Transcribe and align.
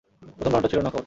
প্রথম 0.37 0.51
রাউন্ডটা 0.51 0.69
ছিল 0.71 0.79
নক-আউট। 0.79 0.99